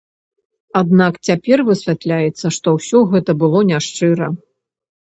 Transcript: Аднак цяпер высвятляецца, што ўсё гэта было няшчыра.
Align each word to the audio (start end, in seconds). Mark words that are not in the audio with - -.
Аднак 0.79 1.13
цяпер 1.29 1.57
высвятляецца, 1.69 2.45
што 2.59 2.67
ўсё 2.81 3.05
гэта 3.15 3.31
было 3.47 3.65
няшчыра. 3.73 4.35